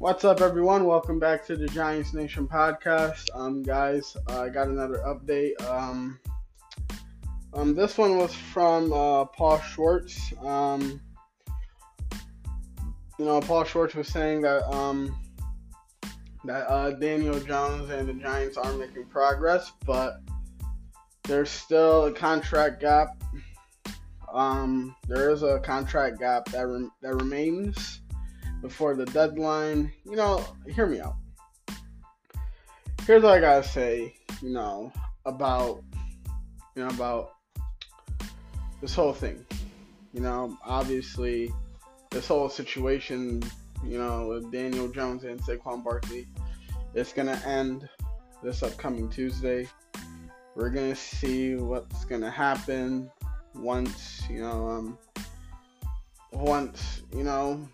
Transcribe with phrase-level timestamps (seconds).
[0.00, 0.86] What's up, everyone?
[0.86, 3.26] Welcome back to the Giants Nation podcast.
[3.34, 5.60] Um, guys, I got another update.
[5.68, 6.18] Um,
[7.52, 10.32] um, this one was from uh, Paul Schwartz.
[10.42, 11.02] Um,
[13.18, 15.14] you know, Paul Schwartz was saying that um,
[16.46, 20.22] that uh, Daniel Jones and the Giants are making progress, but
[21.24, 23.22] there's still a contract gap.
[24.32, 27.99] Um, there is a contract gap that re- that remains
[28.60, 29.92] before the deadline.
[30.04, 31.16] You know, hear me out.
[33.06, 34.92] Here's what I gotta say, you know,
[35.24, 35.82] about
[36.76, 37.32] you know about
[38.80, 39.44] this whole thing.
[40.12, 41.52] You know, obviously
[42.10, 43.42] this whole situation,
[43.84, 46.26] you know, with Daniel Jones and Saquon Barkley,
[46.94, 47.88] it's gonna end
[48.42, 49.68] this upcoming Tuesday.
[50.54, 53.10] We're gonna see what's gonna happen
[53.54, 54.98] once, you know, um,
[56.32, 57.68] once, you know,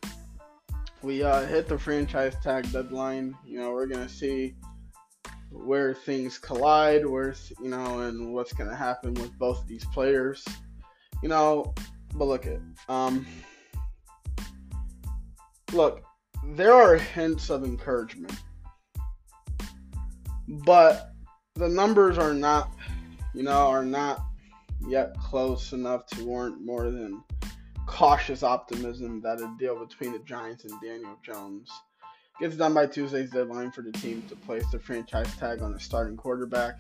[1.03, 3.37] we uh, hit the franchise tag deadline.
[3.45, 4.57] You know, we're gonna see
[5.51, 10.45] where things collide, where you know, and what's gonna happen with both these players.
[11.23, 11.75] You know,
[12.15, 13.27] but look at um,
[15.73, 16.03] look,
[16.45, 18.35] there are hints of encouragement,
[20.49, 21.13] but
[21.55, 22.75] the numbers are not,
[23.35, 24.23] you know, are not
[24.87, 27.23] yet close enough to warrant more than
[27.87, 31.71] cautious optimism that a deal between the Giants and Daniel Jones
[32.41, 35.81] gets done by Tuesday's deadline for the team to place the franchise tag on the
[35.81, 36.75] starting quarterback.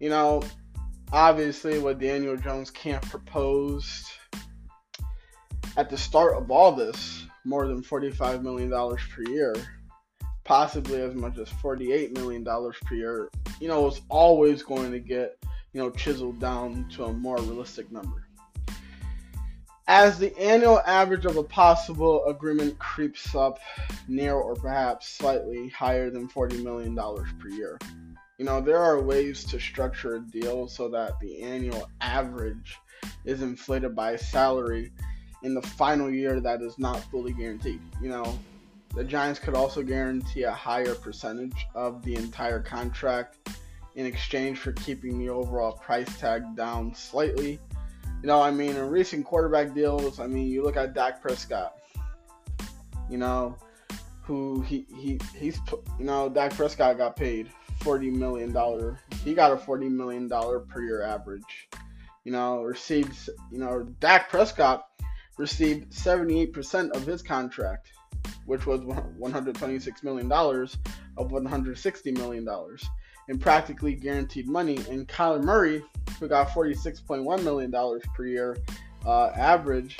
[0.00, 0.42] You know,
[1.12, 4.04] obviously, what Daniel Jones can't propose
[5.76, 9.54] at the start of all this more than $45 million per year,
[10.44, 15.38] possibly as much as $48 million per year, you know, is always going to get,
[15.72, 18.28] you know, chiseled down to a more realistic number.
[19.94, 23.58] As the annual average of a possible agreement creeps up
[24.08, 27.78] near or perhaps slightly higher than $40 million per year.
[28.38, 32.78] You know, there are ways to structure a deal so that the annual average
[33.26, 34.94] is inflated by salary
[35.42, 37.82] in the final year that is not fully guaranteed.
[38.00, 38.38] You know,
[38.94, 43.36] the Giants could also guarantee a higher percentage of the entire contract
[43.94, 47.60] in exchange for keeping the overall price tag down slightly
[48.22, 51.74] you know, I mean, in recent quarterback deals, I mean, you look at Dak Prescott.
[53.10, 53.56] You know,
[54.22, 55.58] who he he he's
[55.98, 57.48] you know Dak Prescott got paid
[57.80, 59.00] forty million dollar.
[59.24, 61.68] He got a forty million dollar per year average.
[62.24, 64.86] You know, received you know Dak Prescott
[65.36, 67.92] received seventy eight percent of his contract,
[68.46, 70.78] which was one hundred twenty six million dollars
[71.18, 72.88] of one hundred sixty million dollars
[73.28, 75.82] in practically guaranteed money, and Kyler Murray,
[76.18, 78.56] who got $46.1 million per year
[79.06, 79.98] uh, average,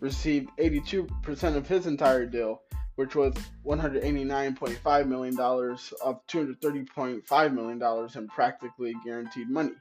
[0.00, 2.62] received 82% of his entire deal,
[2.96, 3.34] which was
[3.66, 9.72] $189.5 million of $230.5 million in practically guaranteed money.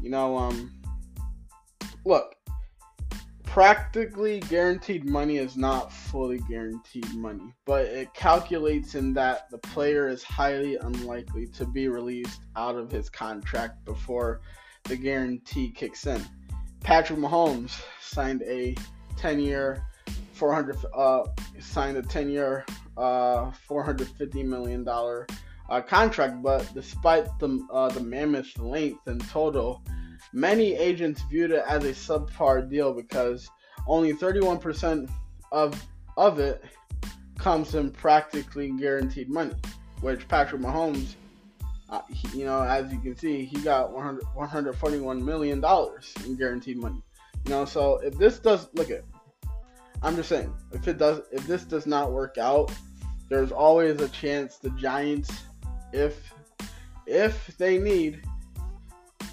[0.00, 0.72] You know, um,
[2.04, 2.34] look,
[3.50, 10.06] practically guaranteed money is not fully guaranteed money, but it calculates in that the player
[10.06, 14.40] is highly unlikely to be released out of his contract before
[14.84, 16.24] the guarantee kicks in.
[16.84, 18.76] Patrick Mahomes signed a
[19.16, 19.84] 10-year
[20.34, 21.24] 400 uh,
[21.58, 22.64] signed a 10-year
[22.96, 25.26] uh, 450 million dollar
[25.70, 29.82] uh, contract, but despite the uh, the mammoth length and total
[30.32, 33.50] Many agents viewed it as a subpar deal because
[33.86, 35.10] only 31%
[35.52, 35.86] of
[36.16, 36.62] of it
[37.38, 39.54] comes in practically guaranteed money,
[40.00, 41.14] which Patrick Mahomes,
[41.88, 46.36] uh, he, you know, as you can see, he got 100, 141 million dollars in
[46.36, 47.02] guaranteed money.
[47.46, 49.02] You know, so if this does look at,
[50.02, 52.70] I'm just saying, if it does, if this does not work out,
[53.28, 55.30] there's always a chance the Giants,
[55.92, 56.32] if
[57.06, 58.22] if they need,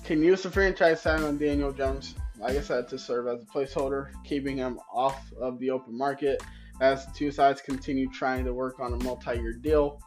[0.08, 3.46] can use the franchise tag on Daniel Jones, like I said, to serve as a
[3.46, 6.42] placeholder, keeping him off of the open market
[6.80, 10.00] as the two sides continue trying to work on a multi year deal.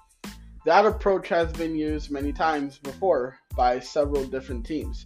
[0.65, 5.05] That approach has been used many times before by several different teams.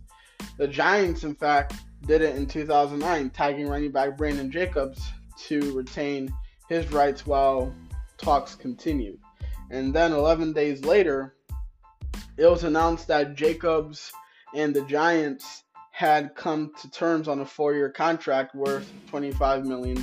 [0.58, 1.74] The Giants, in fact,
[2.06, 5.02] did it in 2009, tagging running back Brandon Jacobs
[5.48, 6.32] to retain
[6.68, 7.74] his rights while
[8.16, 9.18] talks continued.
[9.72, 11.34] And then 11 days later,
[12.36, 14.12] it was announced that Jacobs
[14.54, 19.96] and the Giants had come to terms on a four-year contract worth $25 million.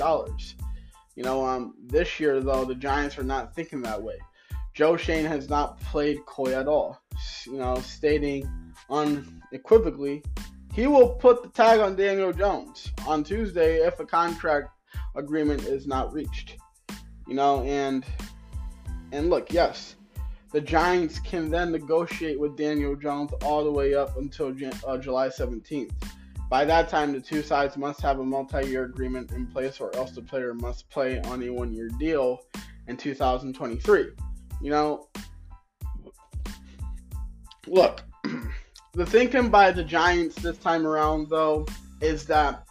[1.16, 4.18] You know, um, this year though, the Giants are not thinking that way.
[4.74, 7.02] Joe Schoen has not played coy at all.
[7.46, 8.50] You know, stating
[8.90, 10.24] unequivocally,
[10.74, 14.70] he will put the tag on Daniel Jones on Tuesday if a contract
[15.16, 16.58] agreement is not reached.
[17.28, 18.06] You know, and
[19.12, 19.96] And look, yes,
[20.52, 24.54] the Giants can then negotiate with Daniel Jones all the way up until
[24.86, 25.92] uh, July 17th.
[26.50, 29.96] By that time, the two sides must have a multi year agreement in place, or
[29.96, 32.40] else the player must play on a one year deal
[32.88, 34.08] in 2023.
[34.62, 35.08] You know,
[37.68, 38.02] look,
[38.94, 41.66] the thinking by the Giants this time around, though,
[42.02, 42.66] is that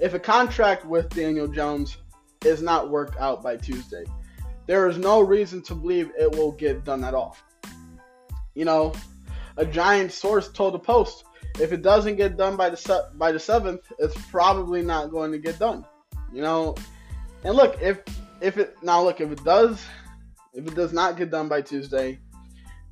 [0.00, 1.96] if a contract with Daniel Jones
[2.44, 4.04] is not worked out by Tuesday,
[4.66, 7.36] there is no reason to believe it will get done at all.
[8.54, 8.92] You know,
[9.56, 11.24] a giant source told the Post
[11.60, 15.32] if it doesn't get done by the se- by the seventh, it's probably not going
[15.32, 15.84] to get done.
[16.32, 16.74] You know,
[17.44, 18.00] and look if
[18.40, 19.84] if it now look if it does
[20.52, 22.18] if it does not get done by Tuesday,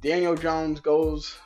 [0.00, 1.36] Daniel Jones goes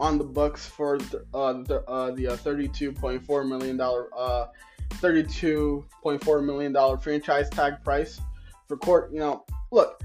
[0.00, 0.96] on the books for
[1.34, 4.46] uh, the uh, the uh, 32.4 million dollar uh
[4.90, 8.20] 32.4 million dollar franchise tag price
[8.66, 9.12] for court.
[9.12, 9.44] You know,
[9.74, 10.00] look,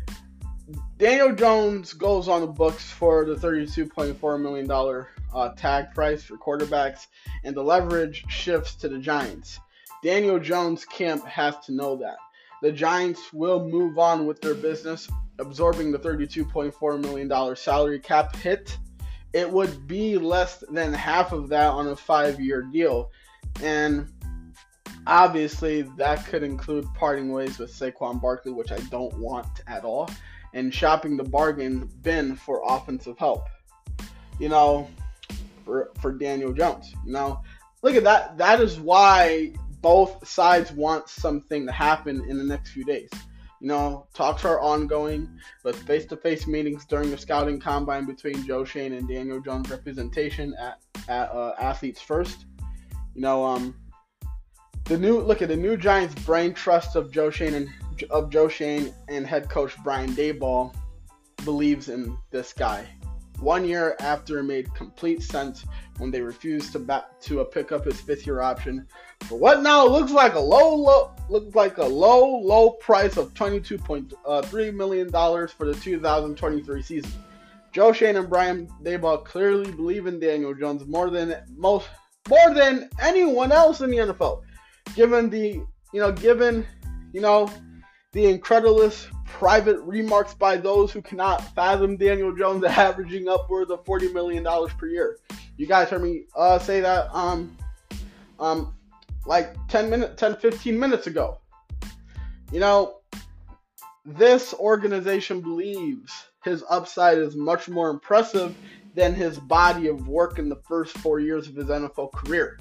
[0.97, 6.37] Daniel Jones goes on the books for the 32.4 million dollar uh, tag price for
[6.37, 7.07] quarterbacks,
[7.43, 9.59] and the leverage shifts to the Giants.
[10.03, 12.17] Daniel Jones' camp has to know that.
[12.61, 15.07] The Giants will move on with their business,
[15.37, 18.77] absorbing the $32.4 million salary cap hit.
[19.33, 23.11] It would be less than half of that on a five year deal.
[23.61, 24.11] And
[25.09, 30.09] obviously, that could include parting ways with Saquon Barkley, which I don't want at all,
[30.53, 33.47] and shopping the bargain bin for offensive help.
[34.39, 34.87] You know,
[35.65, 36.93] for for Daniel Jones.
[37.05, 37.41] You know,
[37.81, 38.37] look at that.
[38.37, 43.09] That is why both sides want something to happen in the next few days.
[43.61, 45.29] You know, talks are ongoing,
[45.63, 50.79] but face-to-face meetings during the scouting combine between Joe Schoen and Daniel Jones representation at,
[51.09, 52.45] at uh, Athletes First.
[53.15, 53.75] You know, um,
[54.89, 57.69] the new look at the new Giants brain trust of Joe Schoen and
[58.09, 60.73] of Joe Schoen and head coach Brian Daboll
[61.45, 62.87] believes in this guy
[63.39, 65.63] one year after it made complete sense
[65.99, 68.85] when they refused to back to uh, pick up his fifth year option
[69.21, 73.31] for what now looks like a low low looks like a low low price of
[73.35, 77.11] 22.3 uh, million dollars for the 2023 season.
[77.71, 81.87] Joe Schoen and Brian Daboll clearly believe in Daniel Jones more than most
[82.27, 84.41] more than anyone else in the NFL.
[84.95, 85.61] Given the
[85.93, 86.65] you know given
[87.13, 87.51] you know
[88.11, 94.13] the incredulous private remarks by those who cannot fathom Daniel Jones averaging upwards of $40
[94.13, 94.43] million
[94.77, 95.17] per year.
[95.57, 97.55] You guys heard me uh, say that um,
[98.39, 98.73] um,
[99.25, 101.37] like 10 minutes, 10, 15 minutes ago.
[102.51, 102.97] You know,
[104.05, 106.11] this organization believes
[106.43, 108.55] his upside is much more impressive
[108.95, 112.57] than his body of work in the first four years of his NFL career.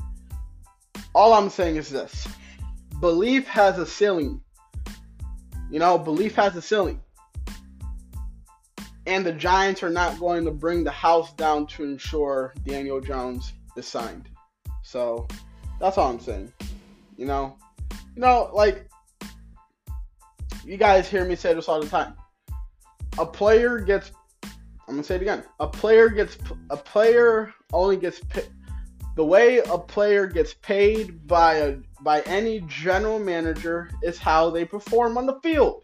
[1.19, 2.29] All I'm saying is this
[3.01, 4.41] belief has a ceiling
[5.71, 7.01] you know, belief has a ceiling.
[9.07, 13.53] And the Giants are not going to bring the house down to ensure Daniel Jones
[13.77, 14.29] is signed.
[14.83, 15.27] So
[15.81, 16.53] that's all I'm saying.
[17.17, 17.59] You know,
[18.15, 18.89] you know, like
[20.65, 22.15] you guys hear me say this all the time.
[23.19, 24.13] A player gets
[24.45, 25.43] I'm gonna say it again.
[25.61, 26.39] A player gets
[26.71, 28.21] a player only gets
[29.19, 34.65] the way a player gets paid by a by any general manager is how they
[34.65, 35.83] perform on the field.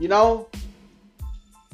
[0.00, 0.48] You know,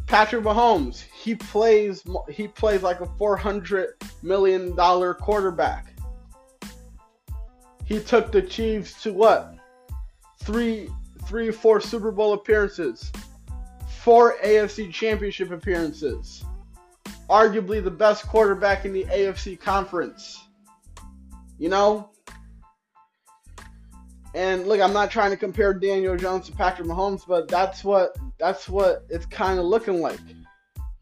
[0.09, 3.90] Patrick Mahomes, he plays he plays like a 400
[4.25, 5.95] million dollar quarterback.
[7.85, 9.54] He took the Chiefs to what?
[10.42, 10.88] Three
[11.26, 13.12] three four Super Bowl appearances.
[14.02, 16.42] Four AFC championship appearances.
[17.30, 20.42] Arguably the best quarterback in the AFC conference.
[21.58, 22.10] You know,
[24.34, 28.16] and look, I'm not trying to compare Daniel Jones to Patrick Mahomes, but that's what
[28.38, 30.20] that's what it's kind of looking like.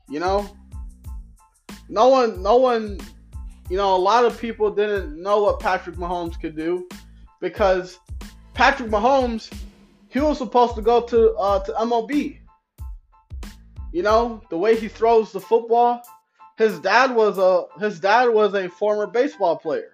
[0.08, 0.48] You know,
[1.88, 2.98] no one, no one,
[3.68, 6.88] you know, a lot of people didn't know what Patrick Mahomes could do
[7.40, 7.98] because
[8.54, 9.52] Patrick Mahomes,
[10.08, 12.38] he was supposed to go to uh, to MLB.
[13.92, 16.02] You know, the way he throws the football,
[16.58, 19.92] his dad was a his dad was a former baseball player,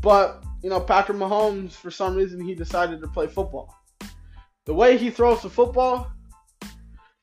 [0.00, 3.76] but you know, Patrick Mahomes, for some reason, he decided to play football.
[4.64, 6.12] The way he throws the football,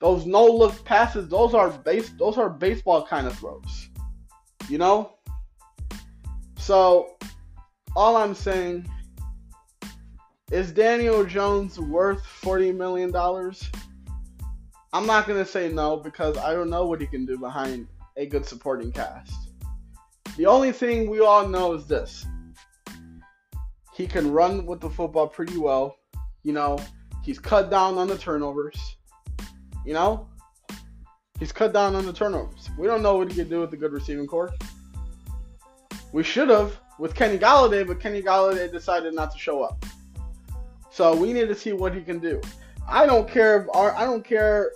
[0.02, 3.90] those no look passes, those are base those are baseball kind of throws.
[4.68, 5.14] You know?
[6.58, 7.16] So
[7.96, 8.86] all I'm saying
[10.52, 13.16] is Daniel Jones worth $40 million?
[14.92, 17.88] I'm not going to say no because I don't know what he can do behind
[18.20, 19.34] a good supporting cast.
[20.38, 22.26] The only thing we all know is this
[23.96, 25.98] he can run with the football pretty well.
[26.44, 26.78] You know,
[27.24, 28.80] he's cut down on the turnovers.
[29.86, 30.30] You know,
[31.40, 32.70] He's cut down on the turnovers.
[32.78, 34.52] We don't know what he can do with a good receiving corps.
[36.12, 39.86] We should have with Kenny Golladay, but Kenny Golladay decided not to show up.
[40.92, 42.42] So we need to see what he can do.
[42.90, 44.72] I don't care if our I don't care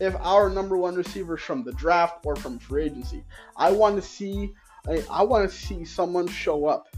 [0.00, 3.22] if our number one receivers from the draft or from free agency.
[3.56, 4.54] I want to see
[4.88, 6.88] I, I want to see someone show up.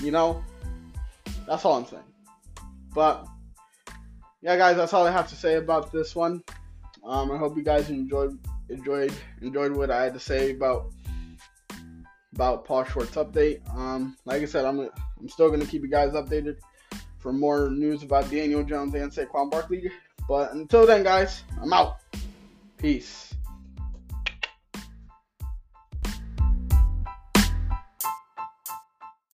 [0.00, 0.42] You know,
[1.46, 2.02] that's all I'm saying.
[2.94, 3.26] But
[4.40, 6.42] yeah, guys, that's all I have to say about this one.
[7.04, 10.92] Um, I hope you guys enjoyed enjoyed enjoyed what I had to say about
[12.34, 13.68] about Paul Schwartz update.
[13.74, 14.78] Um, like I said, I'm
[15.18, 16.58] I'm still gonna keep you guys updated
[17.18, 19.90] for more news about Daniel Jones and Saquon Barkley.
[20.28, 21.98] But until then, guys, I'm out.
[22.78, 23.34] Peace.